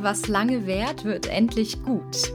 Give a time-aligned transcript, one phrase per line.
[0.00, 2.32] was lange währt, wird endlich gut.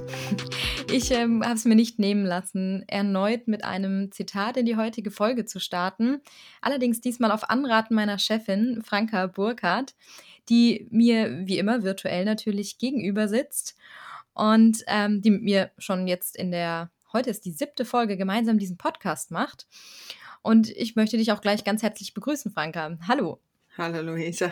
[0.92, 5.10] Ich ähm, habe es mir nicht nehmen lassen, erneut mit einem Zitat in die heutige
[5.12, 6.22] Folge zu starten.
[6.62, 9.96] Allerdings diesmal auf Anraten meiner Chefin, Franka Burkhardt,
[10.49, 13.76] die mir wie immer virtuell natürlich gegenüber sitzt
[14.33, 18.59] und ähm, die mit mir schon jetzt in der, heute ist die siebte Folge, gemeinsam
[18.59, 19.67] diesen Podcast macht.
[20.44, 22.98] Und ich möchte dich auch gleich ganz herzlich begrüßen, Franka.
[23.08, 23.39] Hallo.
[23.77, 24.52] Hallo, Luisa.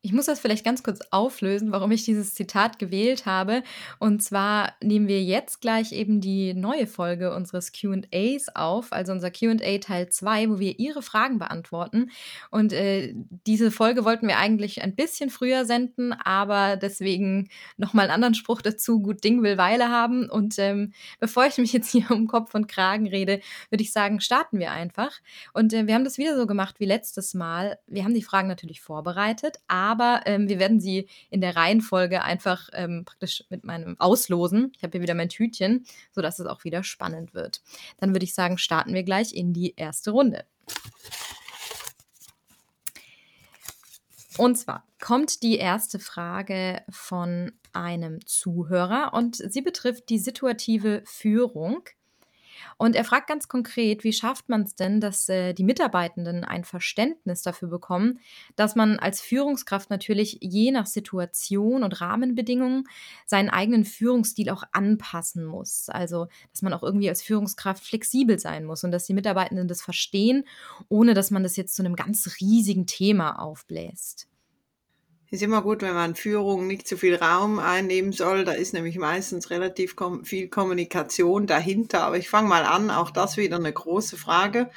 [0.00, 3.64] Ich muss das vielleicht ganz kurz auflösen, warum ich dieses Zitat gewählt habe.
[3.98, 9.32] Und zwar nehmen wir jetzt gleich eben die neue Folge unseres QAs auf, also unser
[9.32, 12.12] QA Teil 2, wo wir Ihre Fragen beantworten.
[12.52, 13.12] Und äh,
[13.44, 18.62] diese Folge wollten wir eigentlich ein bisschen früher senden, aber deswegen nochmal einen anderen Spruch
[18.62, 20.30] dazu: Gut Ding will Weile haben.
[20.30, 24.20] Und ähm, bevor ich mich jetzt hier um Kopf und Kragen rede, würde ich sagen,
[24.20, 25.10] starten wir einfach.
[25.54, 27.80] Und äh, wir haben das wieder so gemacht wie letztes Mal.
[27.88, 32.22] Wir haben die Fragen natürlich vorbereitet, aber aber ähm, wir werden sie in der Reihenfolge
[32.22, 34.72] einfach ähm, praktisch mit meinem auslosen.
[34.76, 37.62] Ich habe hier wieder mein Tütchen, sodass es auch wieder spannend wird.
[37.96, 40.44] Dann würde ich sagen, starten wir gleich in die erste Runde.
[44.36, 51.80] Und zwar kommt die erste Frage von einem Zuhörer und sie betrifft die situative Führung.
[52.76, 56.64] Und er fragt ganz konkret, wie schafft man es denn, dass äh, die Mitarbeitenden ein
[56.64, 58.20] Verständnis dafür bekommen,
[58.56, 62.84] dass man als Führungskraft natürlich je nach Situation und Rahmenbedingungen
[63.26, 65.88] seinen eigenen Führungsstil auch anpassen muss.
[65.88, 69.82] Also, dass man auch irgendwie als Führungskraft flexibel sein muss und dass die Mitarbeitenden das
[69.82, 70.44] verstehen,
[70.88, 74.28] ohne dass man das jetzt zu einem ganz riesigen Thema aufbläst.
[75.30, 78.46] Ist immer gut, wenn man Führung nicht zu viel Raum einnehmen soll.
[78.46, 82.04] Da ist nämlich meistens relativ kom viel Kommunikation dahinter.
[82.04, 84.70] Aber ich fange mal an, auch das wieder eine große Frage.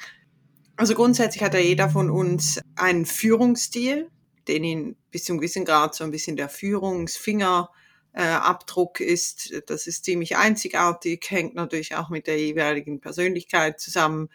[0.76, 4.10] Also grundsätzlich hat ja jeder von uns einen Führungsstil,
[4.46, 9.54] den ihn bis zum gewissen Grad so ein bisschen der Führungsfingerabdruck äh, ist.
[9.68, 14.28] Das ist ziemlich einzigartig, hängt natürlich auch mit der jeweiligen Persönlichkeit zusammen.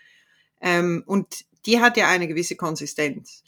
[0.61, 3.43] Ähm, und die hat ja eine gewisse Konsistenz.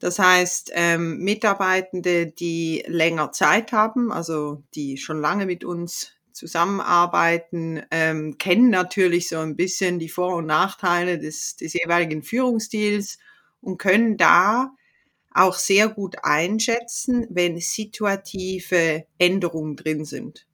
[0.00, 7.82] Das heißt, ähm, Mitarbeitende, die länger Zeit haben, also die schon lange mit uns zusammenarbeiten,
[7.90, 13.18] ähm, kennen natürlich so ein bisschen die Vor- und Nachteile des, des jeweiligen Führungsstils
[13.60, 14.72] und können da
[15.32, 20.47] auch sehr gut einschätzen, wenn situative Änderungen drin sind.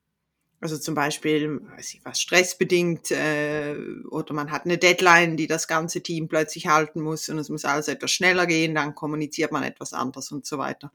[0.60, 3.76] Also zum Beispiel, weiß ich was, stressbedingt äh,
[4.08, 7.64] oder man hat eine Deadline, die das ganze Team plötzlich halten muss und es muss
[7.64, 10.90] alles etwas schneller gehen, dann kommuniziert man etwas anders und so weiter.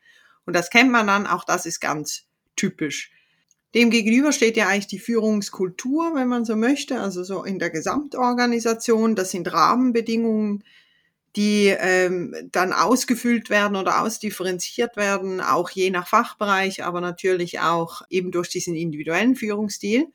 [0.45, 2.25] Und das kennt man dann, auch das ist ganz
[2.55, 3.11] typisch.
[3.75, 9.15] Demgegenüber steht ja eigentlich die Führungskultur, wenn man so möchte, also so in der Gesamtorganisation.
[9.15, 10.63] Das sind Rahmenbedingungen,
[11.35, 18.01] die ähm, dann ausgefüllt werden oder ausdifferenziert werden, auch je nach Fachbereich, aber natürlich auch
[18.09, 20.07] eben durch diesen individuellen Führungsstil.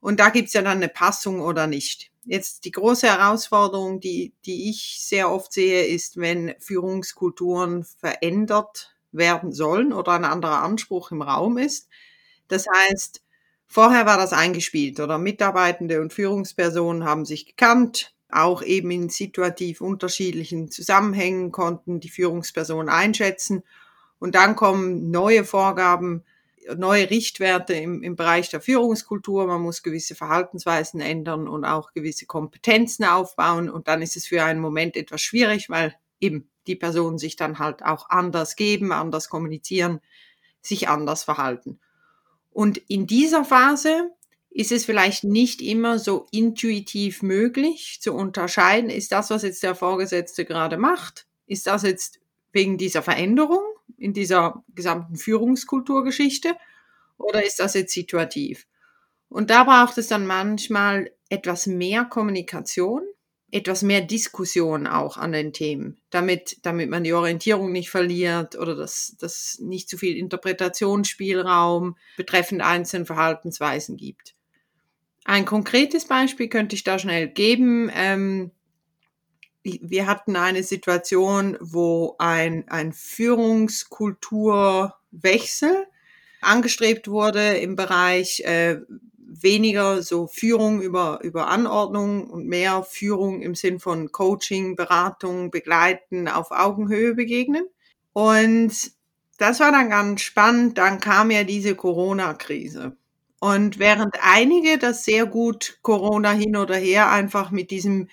[0.00, 2.10] Und da gibt's ja dann eine Passung oder nicht.
[2.24, 9.52] Jetzt die große Herausforderung, die, die ich sehr oft sehe, ist, wenn Führungskulturen verändert werden
[9.52, 11.88] sollen oder ein anderer Anspruch im Raum ist.
[12.48, 13.22] Das heißt,
[13.66, 19.80] vorher war das eingespielt oder Mitarbeitende und Führungspersonen haben sich gekannt, auch eben in situativ
[19.80, 23.62] unterschiedlichen Zusammenhängen konnten die Führungsperson einschätzen.
[24.18, 26.24] Und dann kommen neue Vorgaben,
[26.76, 29.46] neue Richtwerte im, im Bereich der Führungskultur.
[29.46, 33.70] Man muss gewisse Verhaltensweisen ändern und auch gewisse Kompetenzen aufbauen.
[33.70, 37.58] Und dann ist es für einen Moment etwas schwierig, weil eben die Personen sich dann
[37.58, 40.00] halt auch anders geben, anders kommunizieren,
[40.62, 41.78] sich anders verhalten.
[42.50, 44.10] Und in dieser Phase
[44.54, 49.74] ist es vielleicht nicht immer so intuitiv möglich zu unterscheiden, ist das, was jetzt der
[49.74, 52.20] Vorgesetzte gerade macht, ist das jetzt
[52.52, 53.64] wegen dieser Veränderung
[53.98, 56.54] in dieser gesamten Führungskulturgeschichte
[57.18, 58.68] oder ist das jetzt situativ?
[59.28, 63.02] Und da braucht es dann manchmal etwas mehr Kommunikation,
[63.50, 68.76] etwas mehr Diskussion auch an den Themen, damit, damit man die Orientierung nicht verliert oder
[68.76, 74.33] dass das nicht zu viel Interpretationsspielraum betreffend einzelnen Verhaltensweisen gibt.
[75.24, 77.90] Ein konkretes Beispiel könnte ich da schnell geben.
[77.94, 78.50] Ähm,
[79.62, 85.86] wir hatten eine Situation, wo ein, ein Führungskulturwechsel
[86.42, 88.82] angestrebt wurde im Bereich äh,
[89.16, 96.28] weniger so Führung über, über Anordnung und mehr Führung im Sinn von Coaching, Beratung, Begleiten,
[96.28, 97.64] auf Augenhöhe begegnen.
[98.12, 98.92] Und
[99.38, 100.76] das war dann ganz spannend.
[100.76, 102.94] Dann kam ja diese Corona-Krise.
[103.44, 108.08] Und während einige das sehr gut Corona hin oder her einfach mit diesem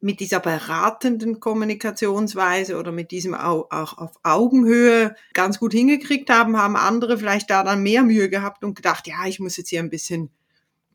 [0.00, 6.76] mit dieser beratenden Kommunikationsweise oder mit diesem auch, auf Augenhöhe ganz gut hingekriegt haben, haben
[6.76, 9.90] andere vielleicht da dann mehr Mühe gehabt und gedacht, ja, ich muss jetzt hier ein
[9.90, 10.30] bisschen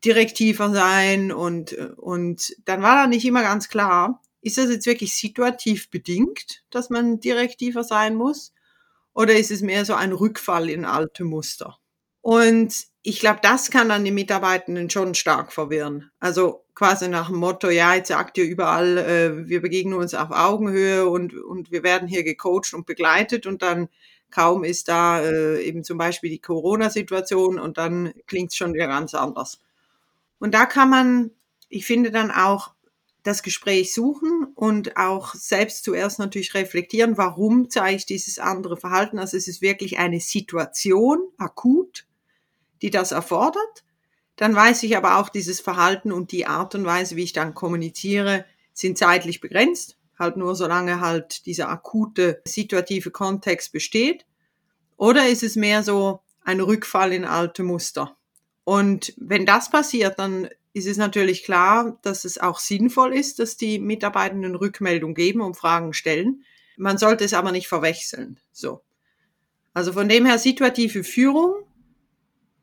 [0.02, 5.14] direktiver sein und, und dann war da nicht immer ganz klar, ist das jetzt wirklich
[5.14, 8.54] situativ bedingt, dass man direktiver sein muss?
[9.12, 11.76] Oder ist es mehr so ein Rückfall in alte Muster?
[12.22, 16.10] Und ich glaube, das kann dann die Mitarbeitenden schon stark verwirren.
[16.20, 20.30] Also quasi nach dem Motto, ja, jetzt sagt ihr überall, äh, wir begegnen uns auf
[20.30, 23.88] Augenhöhe und, und wir werden hier gecoacht und begleitet und dann
[24.30, 28.86] kaum ist da äh, eben zum Beispiel die Corona-Situation und dann klingt es schon wieder
[28.86, 29.60] ganz anders.
[30.38, 31.30] Und da kann man,
[31.68, 32.72] ich finde dann auch
[33.24, 39.18] das Gespräch suchen und auch selbst zuerst natürlich reflektieren, warum zeige ich dieses andere Verhalten.
[39.18, 42.06] Also es ist wirklich eine Situation, akut,
[42.82, 43.84] die das erfordert.
[44.36, 47.54] Dann weiß ich aber auch, dieses Verhalten und die Art und Weise, wie ich dann
[47.54, 49.96] kommuniziere, sind zeitlich begrenzt.
[50.18, 54.26] Halt nur solange halt dieser akute situative Kontext besteht.
[54.96, 58.16] Oder ist es mehr so ein Rückfall in alte Muster?
[58.64, 63.56] Und wenn das passiert, dann ist es natürlich klar, dass es auch sinnvoll ist, dass
[63.56, 66.44] die Mitarbeitenden Rückmeldung geben und Fragen stellen.
[66.76, 68.40] Man sollte es aber nicht verwechseln.
[68.52, 68.82] So.
[69.74, 71.64] Also von dem her situative Führung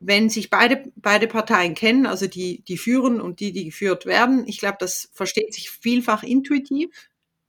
[0.00, 4.48] wenn sich beide, beide Parteien kennen, also die, die führen und die, die geführt werden,
[4.48, 6.88] ich glaube, das versteht sich vielfach intuitiv.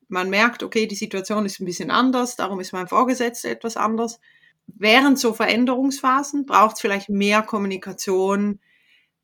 [0.09, 4.19] Man merkt, okay, die Situation ist ein bisschen anders, darum ist mein Vorgesetzter etwas anders.
[4.67, 8.59] Während so Veränderungsphasen braucht es vielleicht mehr Kommunikation,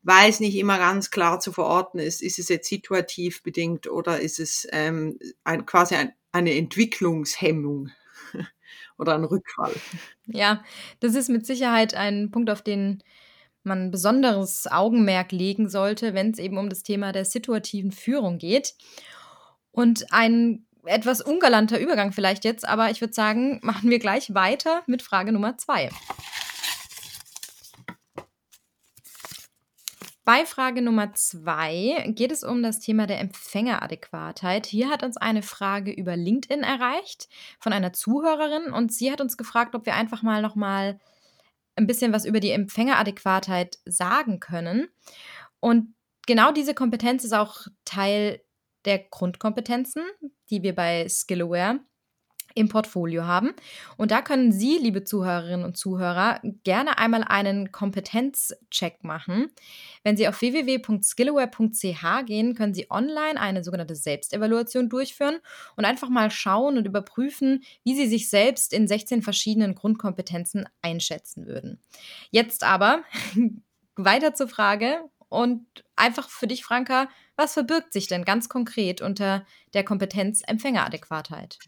[0.04, 4.22] weil es nicht immer ganz klar zu verorten ist, ist es jetzt situativ bedingt oder
[4.22, 7.90] ist es ähm, ein, quasi ein, eine Entwicklungshemmung
[8.98, 9.74] oder ein Rückfall.
[10.28, 10.64] Ja,
[11.00, 13.04] das ist mit Sicherheit ein Punkt, auf den
[13.64, 18.74] man besonderes Augenmerk legen sollte, wenn es eben um das Thema der situativen Führung geht.
[19.72, 24.84] Und ein etwas ungalanter Übergang vielleicht jetzt, aber ich würde sagen, machen wir gleich weiter
[24.88, 25.90] mit Frage Nummer zwei.
[30.28, 34.66] Bei Frage Nummer zwei geht es um das Thema der Empfängeradäquatheit.
[34.66, 37.30] Hier hat uns eine Frage über LinkedIn erreicht
[37.62, 41.00] von einer Zuhörerin und sie hat uns gefragt, ob wir einfach mal noch mal
[41.78, 44.90] ein bisschen was über die Empfängeradäquatheit sagen können.
[45.62, 45.96] Und
[46.26, 48.42] genau diese Kompetenz ist auch Teil
[48.84, 50.04] der Grundkompetenzen,
[50.50, 51.80] die wir bei Skillaware
[52.58, 53.54] im Portfolio haben.
[53.98, 59.52] Und da können Sie, liebe Zuhörerinnen und Zuhörer, gerne einmal einen Kompetenzcheck machen.
[60.04, 65.38] Wenn Sie auf www.skillaware.ch gehen, können Sie online eine sogenannte Selbstevaluation durchführen
[65.76, 71.46] und einfach mal schauen und überprüfen, wie Sie sich selbst in 16 verschiedenen Grundkompetenzen einschätzen
[71.46, 71.80] würden.
[72.32, 73.04] Jetzt aber
[73.96, 75.66] weiter zur Frage und
[75.96, 81.60] einfach für dich, Franka, was verbirgt sich denn ganz konkret unter der Kompetenz Empfängeradäquatheit?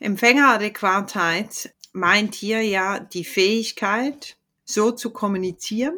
[0.00, 5.96] Empfängeradäquatheit meint hier ja die Fähigkeit, so zu kommunizieren,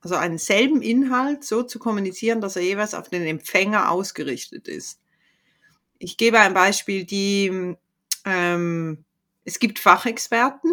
[0.00, 5.00] also einen selben Inhalt so zu kommunizieren, dass er jeweils auf den Empfänger ausgerichtet ist.
[5.98, 7.76] Ich gebe ein Beispiel, die,
[8.24, 9.04] ähm,
[9.44, 10.70] es gibt Fachexperten,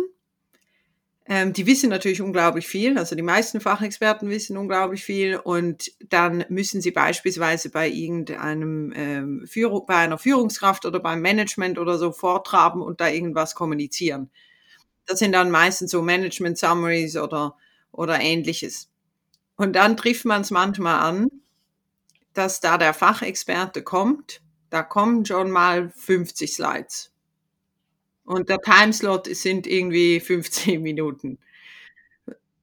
[1.32, 6.44] ähm, die wissen natürlich unglaublich viel, also die meisten Fachexperten wissen unglaublich viel und dann
[6.50, 12.12] müssen sie beispielsweise bei irgendeinem ähm, Führung, bei einer Führungskraft oder beim Management oder so
[12.12, 14.32] vortraben und da irgendwas kommunizieren.
[15.06, 17.56] Das sind dann meistens so Management Summaries oder,
[17.92, 18.90] oder ähnliches.
[19.56, 21.28] Und dann trifft man es manchmal an,
[22.34, 27.12] dass da der Fachexperte kommt, da kommen schon mal 50 Slides.
[28.30, 31.40] Und der Timeslot sind irgendwie 15 Minuten.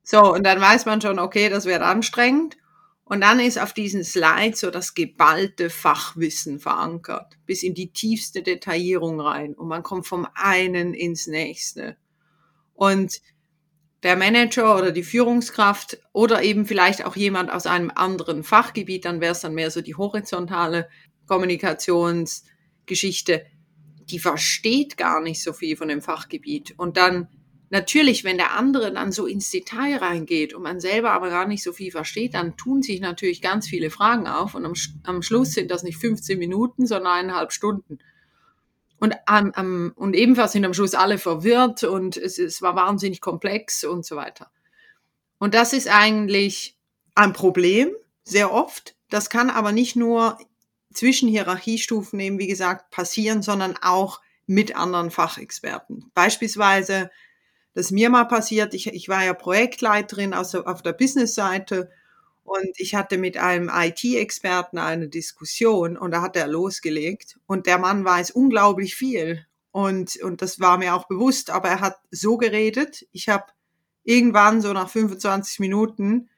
[0.04, 2.56] So, und dann weiß man schon, okay, das wird anstrengend.
[3.04, 8.42] Und dann ist auf diesen Slides so das geballte Fachwissen verankert, bis in die tiefste
[8.42, 9.54] Detaillierung rein.
[9.54, 11.96] Und man kommt vom einen ins nächste.
[12.74, 13.20] Und
[14.04, 19.20] der Manager oder die Führungskraft oder eben vielleicht auch jemand aus einem anderen Fachgebiet, dann
[19.20, 20.88] wäre es dann mehr so die horizontale
[21.26, 23.46] Kommunikationsgeschichte,
[24.10, 26.74] die versteht gar nicht so viel von dem Fachgebiet.
[26.76, 27.28] Und dann
[27.70, 31.62] natürlich, wenn der andere dann so ins Detail reingeht und man selber aber gar nicht
[31.62, 35.52] so viel versteht, dann tun sich natürlich ganz viele Fragen auf und am, am Schluss
[35.52, 37.98] sind das nicht 15 Minuten, sondern eineinhalb Stunden.
[38.98, 43.84] Und, am, und ebenfalls sind am Schluss alle verwirrt und es, es war wahnsinnig komplex
[43.84, 44.50] und so weiter.
[45.38, 46.78] Und das ist eigentlich
[47.14, 47.90] ein Problem,
[48.22, 48.96] sehr oft.
[49.10, 50.38] Das kann aber nicht nur
[50.96, 56.10] zwischen Hierarchiestufen eben, wie gesagt, passieren, sondern auch mit anderen Fachexperten.
[56.14, 57.10] Beispielsweise,
[57.74, 61.90] das mir mal passiert, ich, ich war ja Projektleiterin also auf der Business-Seite
[62.44, 67.38] Und ich hatte mit einem IT-Experten eine Diskussion und da hat er losgelegt.
[67.46, 69.46] Und der Mann weiß unglaublich viel.
[69.72, 73.06] Und, und das war mir auch bewusst, aber er hat so geredet.
[73.12, 73.46] Ich habe
[74.04, 76.30] irgendwann so nach 25 Minuten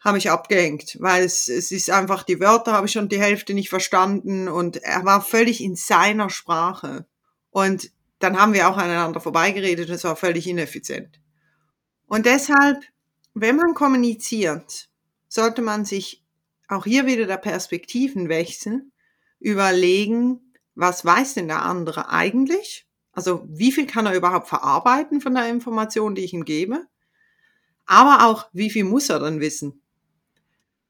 [0.00, 3.54] habe ich abgehängt, weil es, es ist einfach, die Wörter habe ich schon die Hälfte
[3.54, 7.06] nicht verstanden und er war völlig in seiner Sprache.
[7.50, 11.20] Und dann haben wir auch aneinander vorbeigeredet und es war völlig ineffizient.
[12.06, 12.84] Und deshalb,
[13.34, 14.88] wenn man kommuniziert,
[15.28, 16.22] sollte man sich
[16.68, 18.84] auch hier wieder der Perspektivenwechsel
[19.40, 22.86] überlegen, was weiß denn der andere eigentlich?
[23.12, 26.86] Also wie viel kann er überhaupt verarbeiten von der Information, die ich ihm gebe?
[27.86, 29.80] Aber auch, wie viel muss er dann wissen?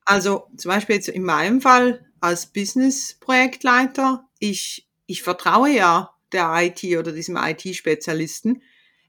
[0.06, 6.82] Also zum Beispiel jetzt in meinem Fall als Business-Projektleiter, ich, ich vertraue ja der IT
[6.96, 8.62] oder diesem IT-Spezialisten.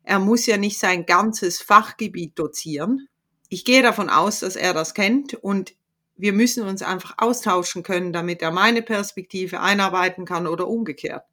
[0.04, 3.08] Er muss ja nicht sein ganzes Fachgebiet dozieren.
[3.48, 5.75] Ich gehe davon aus, dass er das kennt und
[6.16, 11.24] wir müssen uns einfach austauschen können, damit er meine Perspektive einarbeiten kann oder umgekehrt.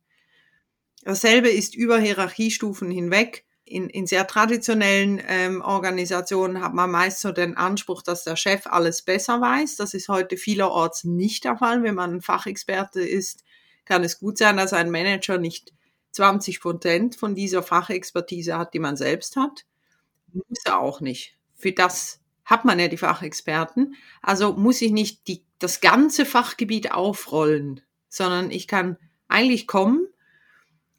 [1.04, 3.46] Dasselbe ist über Hierarchiestufen hinweg.
[3.66, 8.66] In, in sehr traditionellen ähm, Organisationen hat man meist so den Anspruch, dass der Chef
[8.66, 9.76] alles besser weiß.
[9.76, 11.82] Das ist heute vielerorts nicht der Fall.
[11.82, 13.42] Wenn man ein Fachexperte ist,
[13.86, 15.72] kann es gut sein, dass ein Manager nicht
[16.12, 19.64] 20 Prozent von dieser Fachexpertise hat, die man selbst hat.
[20.32, 21.36] Muss er auch nicht.
[21.56, 23.94] Für das hat man ja die Fachexperten.
[24.22, 30.06] Also muss ich nicht die, das ganze Fachgebiet aufrollen, sondern ich kann eigentlich kommen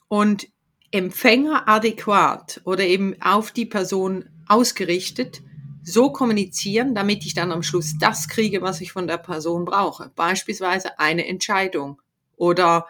[0.08, 0.48] und
[0.96, 5.42] Empfänger adäquat oder eben auf die Person ausgerichtet
[5.84, 10.10] so kommunizieren, damit ich dann am Schluss das kriege, was ich von der Person brauche.
[10.16, 12.02] Beispielsweise eine Entscheidung
[12.38, 12.88] oder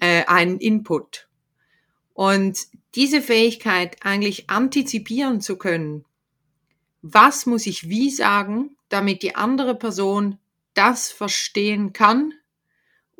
[0.00, 1.28] äh, einen Input.
[2.14, 2.58] Und
[2.96, 6.04] diese Fähigkeit eigentlich antizipieren zu können,
[7.00, 10.36] was muss ich wie sagen, damit die andere Person
[10.74, 12.34] das verstehen kann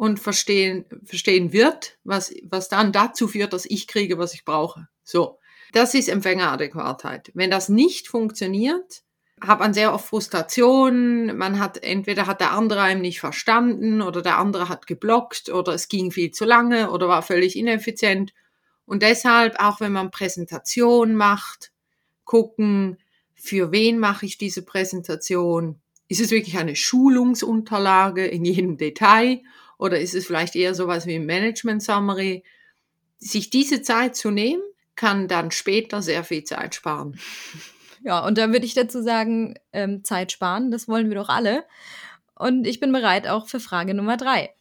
[0.00, 4.88] und verstehen, verstehen wird, was, was dann dazu führt, dass ich kriege, was ich brauche.
[5.04, 5.38] So.
[5.72, 7.30] Das ist Empfängeradäquatheit.
[7.34, 9.02] Wenn das nicht funktioniert,
[9.42, 11.36] hat man sehr oft Frustrationen.
[11.36, 15.74] Man hat, entweder hat der andere einem nicht verstanden oder der andere hat geblockt oder
[15.74, 18.32] es ging viel zu lange oder war völlig ineffizient.
[18.86, 21.72] Und deshalb, auch wenn man Präsentation macht,
[22.24, 22.96] gucken,
[23.34, 25.78] für wen mache ich diese Präsentation?
[26.08, 29.42] Ist es wirklich eine Schulungsunterlage in jedem Detail
[29.80, 32.44] oder ist es vielleicht eher sowas wie ein Management Summary?
[33.16, 34.62] Sich diese Zeit zu nehmen,
[34.94, 37.18] kann dann später sehr viel Zeit sparen.
[38.02, 41.66] Ja, und da würde ich dazu sagen, ähm, Zeit sparen, das wollen wir doch alle.
[42.34, 44.54] Und ich bin bereit auch für Frage Nummer drei.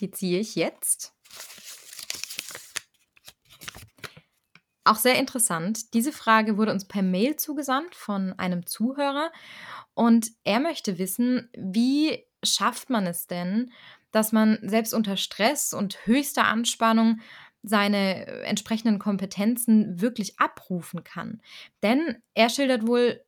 [0.00, 1.12] Die ziehe ich jetzt.
[4.82, 5.94] Auch sehr interessant.
[5.94, 9.30] Diese Frage wurde uns per Mail zugesandt von einem Zuhörer
[9.94, 13.72] und er möchte wissen, wie schafft man es denn,
[14.12, 17.20] dass man selbst unter Stress und höchster Anspannung
[17.62, 21.40] seine äh, entsprechenden Kompetenzen wirklich abrufen kann.
[21.82, 23.24] Denn er schildert wohl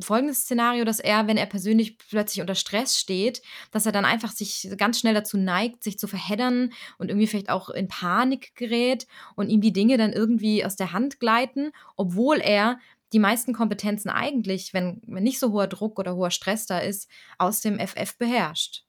[0.00, 4.32] folgendes Szenario, dass er, wenn er persönlich plötzlich unter Stress steht, dass er dann einfach
[4.32, 9.06] sich ganz schnell dazu neigt, sich zu verheddern und irgendwie vielleicht auch in Panik gerät
[9.34, 12.78] und ihm die Dinge dann irgendwie aus der Hand gleiten, obwohl er
[13.16, 17.08] die meisten Kompetenzen eigentlich, wenn, wenn nicht so hoher Druck oder hoher Stress da ist,
[17.38, 18.84] aus dem FF beherrscht.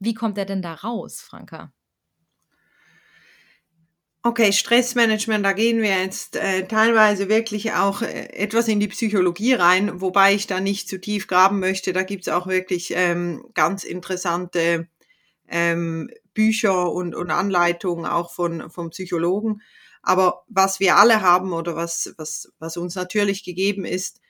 [0.00, 1.72] Wie kommt er denn da raus, Franka?
[4.24, 9.52] Okay, Stressmanagement, da gehen wir jetzt äh, teilweise wirklich auch äh, etwas in die Psychologie
[9.52, 11.92] rein, wobei ich da nicht zu tief graben möchte.
[11.92, 14.88] Da gibt's auch wirklich ähm, ganz interessante
[15.46, 19.62] ähm, Bücher und, und Anleitungen auch von, von Psychologen.
[20.04, 24.20] Aber was wir alle haben oder was, was, was uns natürlich gegeben ist,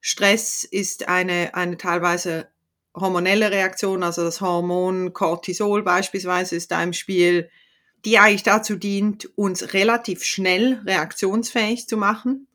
[0.00, 2.48] Stress ist eine, eine teilweise
[2.94, 7.50] hormonelle Reaktion, also das Hormon Cortisol beispielsweise ist da im Spiel
[8.04, 12.46] die eigentlich dazu dient, uns relativ schnell reaktionsfähig zu machen.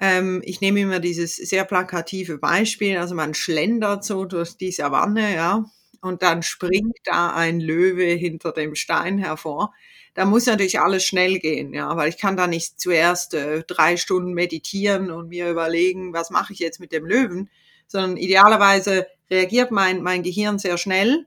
[0.00, 5.34] Ähm, ich nehme immer dieses sehr plakative Beispiel, also man schlendert so durch die Savanne,
[5.34, 5.64] ja,
[6.00, 9.74] und dann springt da ein Löwe hinter dem Stein hervor.
[10.14, 13.96] Da muss natürlich alles schnell gehen, ja, weil ich kann da nicht zuerst äh, drei
[13.96, 17.48] Stunden meditieren und mir überlegen, was mache ich jetzt mit dem Löwen,
[17.86, 21.26] sondern idealerweise reagiert mein, mein Gehirn sehr schnell.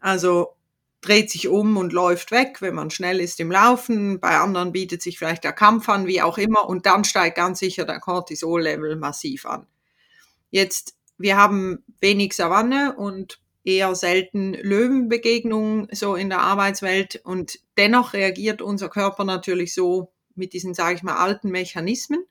[0.00, 0.56] Also
[1.00, 4.18] dreht sich um und läuft weg, wenn man schnell ist im Laufen.
[4.18, 6.68] Bei anderen bietet sich vielleicht der Kampf an, wie auch immer.
[6.68, 9.66] Und dann steigt ganz sicher der Cortisol-Level massiv an.
[10.50, 17.20] Jetzt, wir haben wenig Savanne und eher selten Löwenbegegnungen so in der Arbeitswelt.
[17.24, 22.24] Und dennoch reagiert unser Körper natürlich so mit diesen, sage ich mal, alten Mechanismen.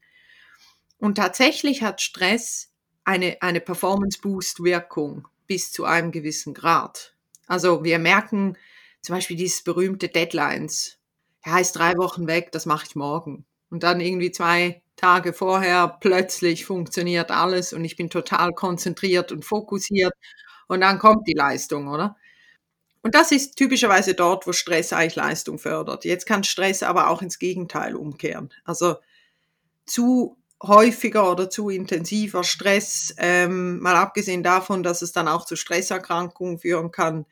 [0.97, 2.71] Und tatsächlich hat Stress
[3.03, 7.13] eine, eine Performance-Boost-Wirkung bis zu einem gewissen Grad.
[7.47, 8.57] Also wir merken
[9.01, 10.97] zum Beispiel dieses berühmte Deadlines.
[11.45, 13.45] Ja, ist drei Wochen weg, das mache ich morgen.
[13.69, 19.43] Und dann irgendwie zwei Tage vorher plötzlich funktioniert alles und ich bin total konzentriert und
[19.43, 20.13] fokussiert
[20.67, 22.15] und dann kommt die Leistung, oder?
[23.01, 26.05] Und das ist typischerweise dort, wo Stress eigentlich Leistung fördert.
[26.05, 28.49] Jetzt kann Stress aber auch ins Gegenteil umkehren.
[28.63, 28.95] Also
[29.85, 35.55] zu häufiger oder zu intensiver Stress, ähm, mal abgesehen davon, dass es dann auch zu
[35.55, 37.25] Stresserkrankungen führen kann,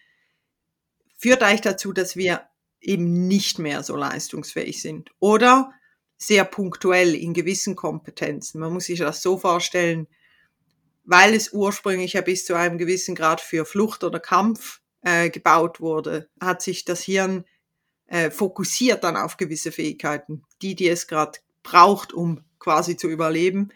[1.18, 2.42] führt eigentlich dazu, dass wir
[2.80, 5.10] eben nicht mehr so leistungsfähig sind.
[5.20, 5.72] Oder
[6.18, 8.60] sehr punktuell in gewissen Kompetenzen.
[8.60, 10.08] Man muss sich das so vorstellen,
[11.04, 15.80] weil es ursprünglich ja bis zu einem gewissen Grad für Flucht oder Kampf äh, gebaut
[15.82, 17.46] wurde, hat sich das Hirn
[18.08, 23.70] äh, fokussiert dann auf gewisse Fähigkeiten, die, die es gerade braucht, um quasi zu überleben.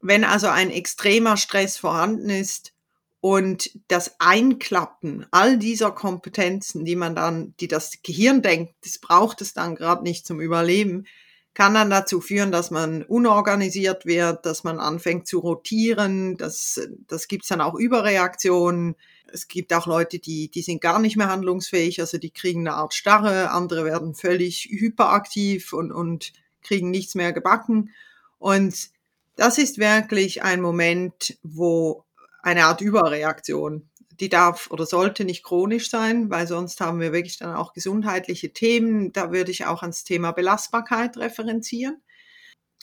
[0.00, 2.72] Wenn also ein extremer Stress vorhanden ist
[3.20, 9.40] und das Einklappen all dieser Kompetenzen, die man dann, die das Gehirn denkt, das braucht
[9.42, 11.06] es dann gerade nicht zum Überleben,
[11.54, 17.28] kann dann dazu führen, dass man unorganisiert wird, dass man anfängt zu rotieren, das, das
[17.28, 18.96] gibt's dann auch Überreaktionen.
[19.30, 22.76] Es gibt auch Leute, die, die sind gar nicht mehr handlungsfähig, also die kriegen eine
[22.76, 26.32] Art Starre, andere werden völlig hyperaktiv und, und
[26.62, 27.90] kriegen nichts mehr gebacken.
[28.38, 28.90] Und
[29.36, 32.04] das ist wirklich ein Moment, wo
[32.42, 33.88] eine Art Überreaktion,
[34.22, 38.54] die darf oder sollte nicht chronisch sein, weil sonst haben wir wirklich dann auch gesundheitliche
[38.54, 39.12] Themen.
[39.12, 42.02] Da würde ich auch ans Thema Belastbarkeit referenzieren.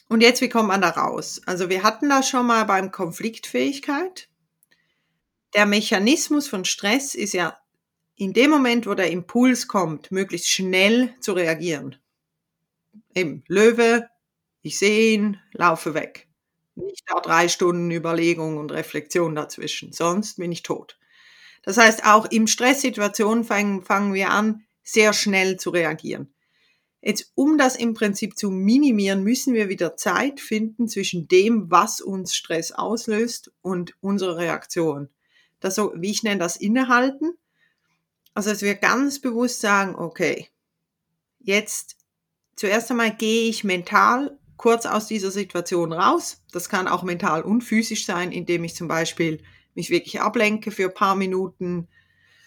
[0.08, 1.40] Und jetzt, wie kommt man da raus?
[1.46, 4.28] Also wir hatten das schon mal beim Konfliktfähigkeit.
[5.54, 7.58] Der Mechanismus von Stress ist ja
[8.14, 11.96] in dem Moment, wo der Impuls kommt, möglichst schnell zu reagieren
[13.14, 14.08] eben Löwe,
[14.62, 16.28] ich sehe ihn, laufe weg.
[16.74, 20.98] Nicht da drei Stunden Überlegung und Reflexion dazwischen, sonst bin ich tot.
[21.62, 26.32] Das heißt, auch in Stresssituationen fangen, fangen wir an, sehr schnell zu reagieren.
[27.02, 32.00] Jetzt, um das im Prinzip zu minimieren, müssen wir wieder Zeit finden zwischen dem, was
[32.00, 35.08] uns Stress auslöst und unserer Reaktion.
[35.60, 37.38] Das so, wie ich nenne das Innehalten.
[38.34, 40.48] Also, dass wir ganz bewusst sagen, okay,
[41.38, 41.96] jetzt
[42.54, 46.42] zuerst einmal gehe ich mental kurz aus dieser Situation raus.
[46.52, 49.42] Das kann auch mental und physisch sein, indem ich zum Beispiel
[49.74, 51.88] mich wirklich ablenke für ein paar Minuten.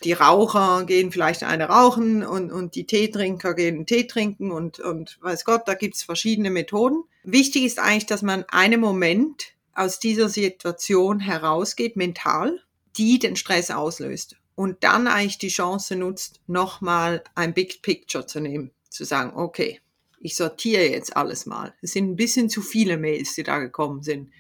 [0.03, 4.79] Die Raucher gehen vielleicht eine rauchen und, und die Teetrinker gehen einen Tee trinken und,
[4.79, 7.03] und weiß Gott, da gibt's verschiedene Methoden.
[7.23, 12.59] Wichtig ist eigentlich, dass man einen Moment aus dieser Situation herausgeht, mental,
[12.97, 14.35] die den Stress auslöst.
[14.55, 18.71] Und dann eigentlich die Chance nutzt, nochmal ein Big Picture zu nehmen.
[18.89, 19.79] Zu sagen, okay,
[20.19, 21.73] ich sortiere jetzt alles mal.
[21.81, 24.31] Es sind ein bisschen zu viele Mails, die da gekommen sind.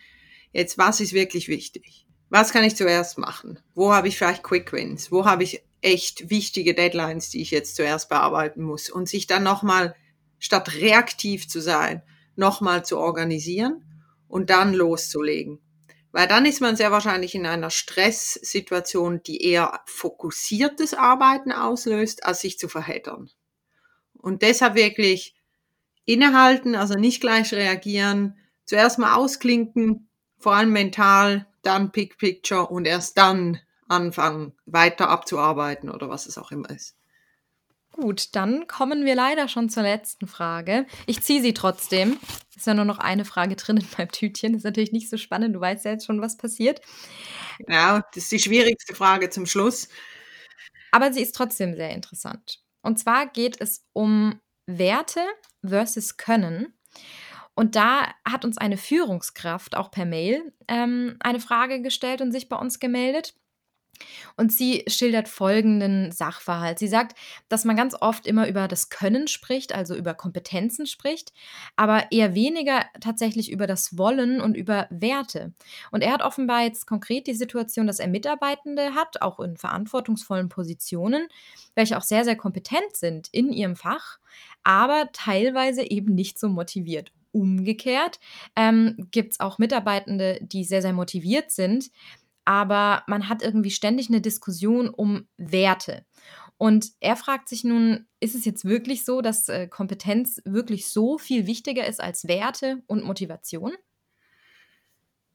[0.51, 2.02] Jetzt, was ist wirklich wichtig?
[2.33, 3.59] Was kann ich zuerst machen?
[3.75, 5.11] Wo habe ich vielleicht Quick Wins?
[5.11, 8.89] Wo habe ich echt wichtige Deadlines, die ich jetzt zuerst bearbeiten muss?
[8.89, 9.95] Und sich dann nochmal,
[10.39, 12.01] statt reaktiv zu sein,
[12.35, 13.85] nochmal zu organisieren
[14.27, 15.59] und dann loszulegen.
[16.11, 22.41] Weil dann ist man sehr wahrscheinlich in einer Stresssituation, die eher fokussiertes Arbeiten auslöst, als
[22.41, 23.29] sich zu verheddern.
[24.13, 25.35] Und deshalb wirklich
[26.05, 32.85] innehalten, also nicht gleich reagieren, zuerst mal ausklinken, vor allem mental, dann Pick Picture und
[32.85, 36.95] erst dann anfangen, weiter abzuarbeiten oder was es auch immer ist.
[37.91, 40.87] Gut, dann kommen wir leider schon zur letzten Frage.
[41.05, 42.17] Ich ziehe sie trotzdem.
[42.55, 44.55] Ist ja nur noch eine Frage drin in meinem Tütchen.
[44.55, 45.55] Ist natürlich nicht so spannend.
[45.55, 46.81] Du weißt ja jetzt schon, was passiert.
[47.67, 49.89] Ja, das ist die schwierigste Frage zum Schluss.
[50.91, 52.63] Aber sie ist trotzdem sehr interessant.
[52.81, 55.21] Und zwar geht es um Werte
[55.63, 56.73] versus Können.
[57.55, 62.49] Und da hat uns eine Führungskraft auch per Mail ähm, eine Frage gestellt und sich
[62.49, 63.35] bei uns gemeldet.
[64.35, 66.79] Und sie schildert folgenden Sachverhalt.
[66.79, 71.31] Sie sagt, dass man ganz oft immer über das Können spricht, also über Kompetenzen spricht,
[71.75, 75.53] aber eher weniger tatsächlich über das Wollen und über Werte.
[75.91, 80.49] Und er hat offenbar jetzt konkret die Situation, dass er Mitarbeitende hat, auch in verantwortungsvollen
[80.49, 81.27] Positionen,
[81.75, 84.17] welche auch sehr, sehr kompetent sind in ihrem Fach,
[84.63, 87.11] aber teilweise eben nicht so motiviert.
[87.33, 88.19] Umgekehrt
[88.55, 91.91] ähm, gibt es auch Mitarbeitende, die sehr, sehr motiviert sind,
[92.45, 96.05] aber man hat irgendwie ständig eine Diskussion um Werte.
[96.57, 101.17] Und er fragt sich nun, ist es jetzt wirklich so, dass äh, Kompetenz wirklich so
[101.17, 103.73] viel wichtiger ist als Werte und Motivation?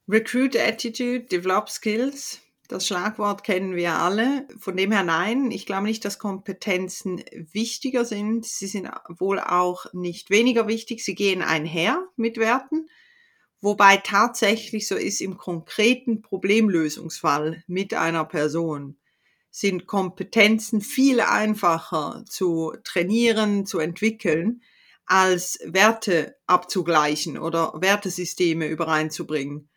[0.08, 2.40] Recruit Attitude, Develop Skills.
[2.68, 4.46] Das Schlagwort kennen wir alle.
[4.58, 8.44] Von dem her nein, ich glaube nicht, dass Kompetenzen wichtiger sind.
[8.44, 11.02] Sie sind wohl auch nicht weniger wichtig.
[11.02, 12.90] Sie gehen einher mit Werten.
[13.62, 18.98] Wobei tatsächlich so ist im konkreten Problemlösungsfall mit einer Person
[19.50, 24.62] sind Kompetenzen viel einfacher zu trainieren, zu entwickeln,
[25.06, 29.70] als Werte abzugleichen oder Wertesysteme übereinzubringen.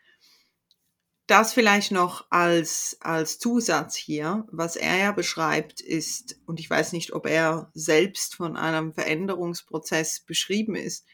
[1.32, 6.92] Das vielleicht noch als, als Zusatz hier, was er ja beschreibt, ist, und ich weiß
[6.92, 11.06] nicht, ob er selbst von einem Veränderungsprozess beschrieben ist,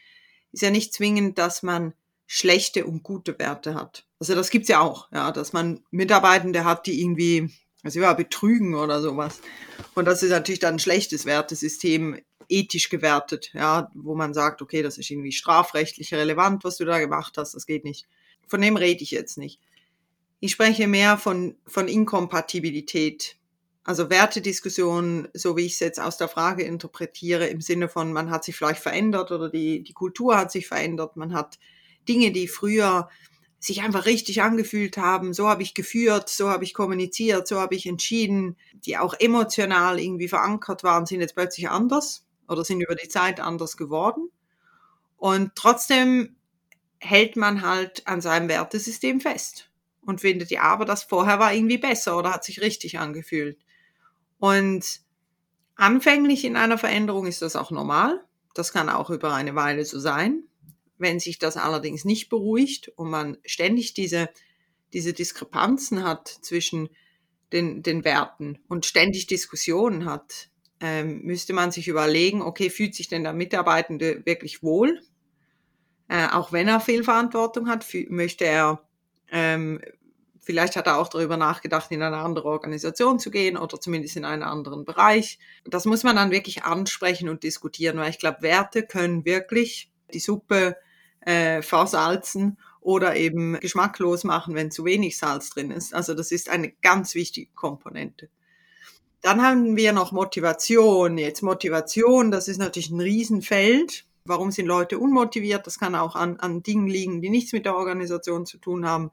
[0.50, 1.94] ist ja nicht zwingend, dass man
[2.26, 4.08] schlechte und gute Werte hat.
[4.18, 7.52] Also das gibt's ja auch, ja, dass man Mitarbeitende hat, die irgendwie,
[7.84, 9.40] also ja, betrügen oder sowas.
[9.94, 14.82] Und das ist natürlich dann ein schlechtes Wertesystem, ethisch gewertet, ja, wo man sagt, okay,
[14.82, 18.08] das ist irgendwie strafrechtlich relevant, was du da gemacht hast, das geht nicht.
[18.48, 19.60] Von dem rede ich jetzt nicht.
[20.40, 23.36] Ich spreche mehr von, von Inkompatibilität.
[23.82, 28.30] Also Wertediskussionen, so wie ich es jetzt aus der Frage interpretiere, im Sinne von, man
[28.30, 31.58] hat sich vielleicht verändert oder die, die Kultur hat sich verändert, man hat
[32.06, 33.08] Dinge, die früher
[33.58, 37.74] sich einfach richtig angefühlt haben, so habe ich geführt, so habe ich kommuniziert, so habe
[37.74, 42.94] ich entschieden, die auch emotional irgendwie verankert waren, sind jetzt plötzlich anders oder sind über
[42.94, 44.30] die Zeit anders geworden.
[45.16, 46.36] Und trotzdem
[47.00, 49.67] hält man halt an seinem Wertesystem fest
[50.08, 53.58] und findet, ja, aber das vorher war irgendwie besser oder hat sich richtig angefühlt.
[54.38, 55.02] Und
[55.76, 58.24] anfänglich in einer Veränderung ist das auch normal.
[58.54, 60.44] Das kann auch über eine Weile so sein.
[60.96, 64.30] Wenn sich das allerdings nicht beruhigt und man ständig diese,
[64.94, 66.88] diese Diskrepanzen hat zwischen
[67.52, 70.48] den, den Werten und ständig Diskussionen hat,
[70.80, 75.02] ähm, müsste man sich überlegen, okay, fühlt sich denn der Mitarbeitende wirklich wohl?
[76.08, 78.82] Äh, auch wenn er viel Verantwortung hat, möchte er,
[79.30, 79.80] ähm,
[80.48, 84.24] vielleicht hat er auch darüber nachgedacht, in eine andere Organisation zu gehen oder zumindest in
[84.24, 85.38] einen anderen Bereich.
[85.66, 90.20] Das muss man dann wirklich ansprechen und diskutieren, weil ich glaube, Werte können wirklich die
[90.20, 90.78] Suppe
[91.20, 95.92] äh, versalzen oder eben geschmacklos machen, wenn zu wenig Salz drin ist.
[95.92, 98.30] Also das ist eine ganz wichtige Komponente.
[99.20, 101.18] Dann haben wir noch Motivation.
[101.18, 104.06] Jetzt Motivation, das ist natürlich ein Riesenfeld.
[104.24, 105.66] Warum sind Leute unmotiviert?
[105.66, 109.10] Das kann auch an, an Dingen liegen, die nichts mit der Organisation zu tun haben.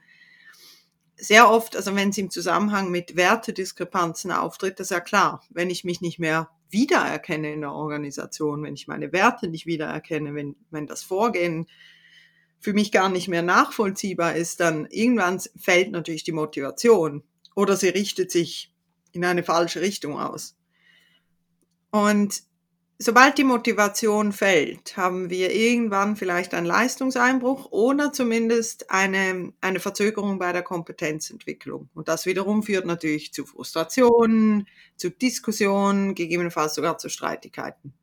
[1.17, 5.41] Sehr oft, also wenn es im Zusammenhang mit Wertediskrepanzen auftritt, das ist ja klar.
[5.49, 10.35] Wenn ich mich nicht mehr wiedererkenne in der Organisation, wenn ich meine Werte nicht wiedererkenne,
[10.35, 11.67] wenn, wenn das Vorgehen
[12.59, 17.23] für mich gar nicht mehr nachvollziehbar ist, dann irgendwann fällt natürlich die Motivation
[17.55, 18.73] oder sie richtet sich
[19.11, 20.57] in eine falsche Richtung aus.
[21.91, 22.43] Und
[22.97, 30.39] sobald die Motivation fällt, haben wir irgendwann vielleicht einen Leistungseinbruch oder zumindest eine, eine Verzögerung
[30.39, 31.89] bei der Kompetenzentwicklung.
[31.93, 37.93] Und das wiederum führt natürlich zu Frustrationen, zu Diskussionen, gegebenenfalls sogar zu Streitigkeiten.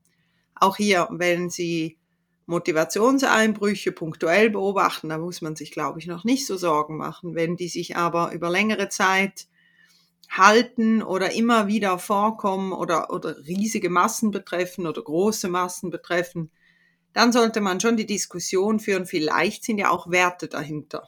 [0.55, 1.99] Auch hier, wenn Sie
[2.47, 7.35] Motivationseinbrüche punktuell beobachten, da muss man sich, glaube ich, noch nicht so Sorgen machen.
[7.35, 9.47] Wenn die sich aber über längere Zeit
[10.31, 16.51] halten oder immer wieder vorkommen oder, oder riesige Massen betreffen oder große Massen betreffen,
[17.13, 21.07] dann sollte man schon die Diskussion führen, vielleicht sind ja auch Werte dahinter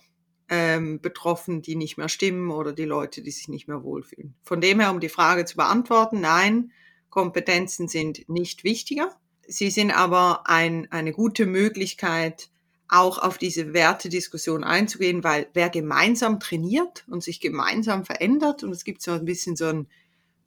[0.49, 4.35] ähm, betroffen, die nicht mehr stimmen oder die Leute, die sich nicht mehr wohlfühlen.
[4.43, 6.73] Von dem her, um die Frage zu beantworten, nein,
[7.09, 9.15] Kompetenzen sind nicht wichtiger.
[9.47, 12.51] Sie sind aber ein, eine gute Möglichkeit,
[12.89, 18.85] auch auf diese Wertediskussion einzugehen, weil wer gemeinsam trainiert und sich gemeinsam verändert und es
[18.85, 19.89] gibt so ein bisschen so ein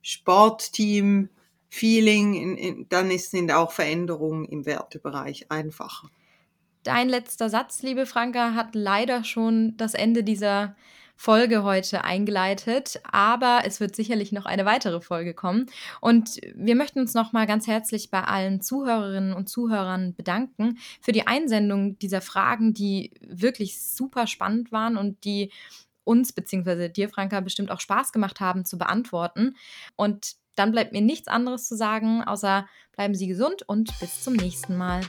[0.01, 6.09] Sportteam-Feeling, dann sind auch Veränderungen im Wertebereich einfacher.
[6.83, 10.77] Dein letzter Satz, liebe Franka, hat leider schon das Ende dieser
[11.17, 15.65] Folge heute eingeleitet, aber es wird sicherlich noch eine weitere Folge kommen.
[15.99, 21.27] Und wir möchten uns nochmal ganz herzlich bei allen Zuhörerinnen und Zuhörern bedanken für die
[21.27, 25.51] Einsendung dieser Fragen, die wirklich super spannend waren und die
[26.03, 26.89] uns bzw.
[26.89, 29.57] dir, Franka, bestimmt auch Spaß gemacht haben zu beantworten.
[29.95, 34.33] Und dann bleibt mir nichts anderes zu sagen, außer bleiben Sie gesund und bis zum
[34.33, 35.01] nächsten Mal.